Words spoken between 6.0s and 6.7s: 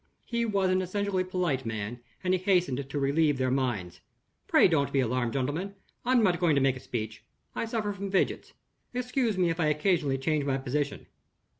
I am not going to